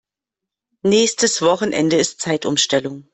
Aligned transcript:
Nächstes 0.81 1.43
Wochenende 1.43 1.95
ist 1.95 2.21
Zeitumstellung. 2.21 3.07